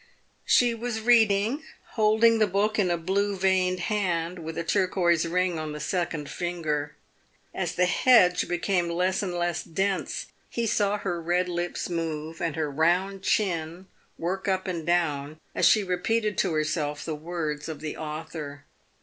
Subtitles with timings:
[0.47, 5.59] She was reading, holding the book in a blue veined hand, with a turquoise ring
[5.59, 6.95] on the second finger.
[7.53, 12.55] As the hedge became less and less dense, he saw her red lips move and
[12.55, 13.85] her round chin
[14.17, 18.63] work up and down as she repeated to herself the words of the author.